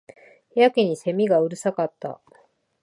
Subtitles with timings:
[0.55, 2.19] やけに蝉がうるさかった